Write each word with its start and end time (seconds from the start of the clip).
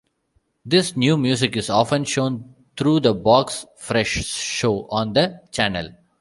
This 0.65 0.97
new 0.97 1.15
music 1.15 1.55
is 1.55 1.69
often 1.69 2.05
shown 2.05 2.55
through 2.75 3.01
the 3.01 3.13
'Box 3.13 3.67
Fresh' 3.77 4.25
show 4.25 4.87
on 4.87 5.13
the 5.13 5.41
channel. 5.51 5.89